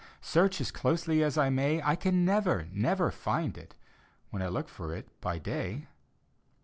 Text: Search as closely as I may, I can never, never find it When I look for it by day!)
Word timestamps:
Search 0.19 0.59
as 0.59 0.71
closely 0.71 1.21
as 1.23 1.37
I 1.37 1.51
may, 1.51 1.79
I 1.79 1.95
can 1.95 2.25
never, 2.25 2.65
never 2.73 3.11
find 3.11 3.55
it 3.55 3.75
When 4.31 4.41
I 4.41 4.47
look 4.47 4.67
for 4.67 4.95
it 4.95 5.07
by 5.21 5.37
day!) 5.37 5.89